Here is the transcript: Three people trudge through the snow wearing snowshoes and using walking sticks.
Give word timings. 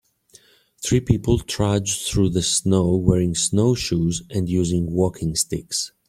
Three 0.83 0.99
people 0.99 1.37
trudge 1.37 2.01
through 2.07 2.29
the 2.31 2.41
snow 2.41 2.95
wearing 2.95 3.35
snowshoes 3.35 4.23
and 4.31 4.49
using 4.49 4.89
walking 4.91 5.35
sticks. 5.35 5.91